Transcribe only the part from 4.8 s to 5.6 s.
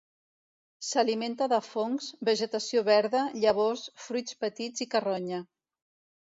i carronya.